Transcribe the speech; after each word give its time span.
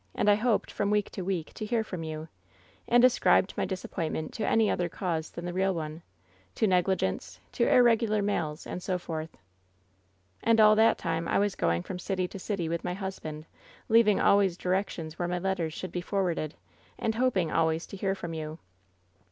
And 0.15 0.31
I 0.31 0.33
hoped, 0.33 0.71
from 0.71 0.89
week 0.89 1.11
to 1.11 1.21
week, 1.21 1.53
to 1.53 1.63
hear 1.63 1.83
from 1.83 2.01
you, 2.03 2.27
and 2.87 3.03
ascribed 3.03 3.53
my 3.55 3.65
disappointment 3.65 4.33
to 4.33 4.47
any 4.47 4.67
other 4.67 4.89
cause 4.89 5.29
than 5.29 5.45
the 5.45 5.53
real 5.53 5.75
one— 5.75 6.01
to 6.55 6.65
negligence, 6.65 7.39
to 7.51 7.67
irregular 7.67 8.23
mails, 8.23 8.65
and 8.65 8.81
so 8.81 8.97
forth.'" 8.97 9.37
*And 10.43 10.59
all 10.59 10.75
that 10.75 10.97
time 10.97 11.27
I 11.27 11.37
was 11.37 11.53
going 11.53 11.83
from 11.83 11.99
city 11.99 12.27
to 12.29 12.39
city 12.39 12.67
with 12.67 12.83
my 12.83 12.95
husband, 12.95 13.45
leaving 13.89 14.19
always 14.19 14.57
directions 14.57 15.19
where 15.19 15.27
my 15.27 15.37
letters 15.37 15.75
should 15.75 15.91
be 15.91 16.01
forwarded, 16.01 16.55
and 16.97 17.13
hoping 17.13 17.51
always 17.51 17.85
to 17.85 17.95
hear 17.95 18.15
from 18.15 18.33
you.' 18.33 18.57